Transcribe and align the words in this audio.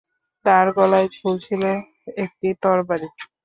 তার 0.45 0.67
গলায় 0.77 1.07
ঝুলছিল 1.15 1.63
একটি 2.17 2.47
তরবারি। 2.63 3.07